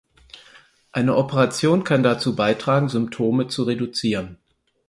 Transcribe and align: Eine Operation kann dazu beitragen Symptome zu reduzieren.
Eine 0.91 1.15
Operation 1.15 1.83
kann 1.83 2.01
dazu 2.01 2.35
beitragen 2.35 2.89
Symptome 2.89 3.49
zu 3.49 3.61
reduzieren. 3.65 4.39